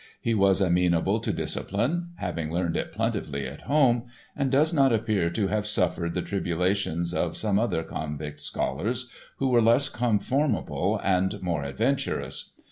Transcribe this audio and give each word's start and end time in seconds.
He 0.19 0.33
was 0.33 0.61
amenable 0.61 1.19
to 1.19 1.31
discipline—having 1.31 2.51
learned 2.51 2.75
it 2.75 2.91
plentifully 2.91 3.45
at 3.45 3.61
home—and 3.69 4.51
does 4.51 4.73
not 4.73 4.91
appear 4.91 5.29
to 5.29 5.45
have 5.49 5.67
suffered 5.67 6.15
the 6.15 6.23
tribulations 6.23 7.13
of 7.13 7.37
some 7.37 7.59
other 7.59 7.83
Konvikt 7.83 8.39
scholars 8.41 9.11
who 9.37 9.49
were 9.49 9.61
less 9.61 9.89
conformable 9.89 10.99
and 11.03 11.39
more 11.43 11.61
adventurous. 11.61 12.49